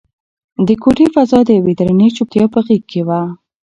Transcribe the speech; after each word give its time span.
د 0.67 0.69
کوټې 0.81 1.05
فضا 1.13 1.39
د 1.45 1.49
یوې 1.59 1.73
درنې 1.79 2.07
چوپتیا 2.15 2.45
په 2.53 2.59
غېږ 2.65 2.83
کې 2.91 3.01
وه. 3.07 3.21